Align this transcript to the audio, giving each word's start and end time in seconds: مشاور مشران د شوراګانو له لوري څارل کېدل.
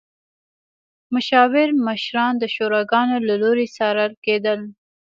مشاور 1.13 1.67
مشران 1.87 2.33
د 2.39 2.43
شوراګانو 2.55 3.17
له 3.27 3.35
لوري 3.41 3.67
څارل 3.75 4.11
کېدل. 4.25 4.59